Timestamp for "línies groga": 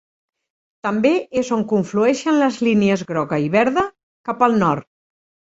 2.69-3.41